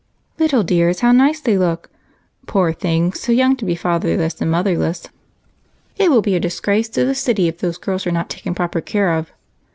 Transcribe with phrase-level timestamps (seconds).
[0.39, 1.87] "Little dears, how nice they look!"
[2.47, 5.07] "Poor things, so young to be fatherless and motherless."
[5.95, 8.81] "It will be a disgrace to the city if those girls are not taken proper
[8.81, 9.31] care of."